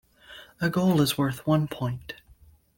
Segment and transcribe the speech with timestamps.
[0.59, 2.15] A goal is worth one point.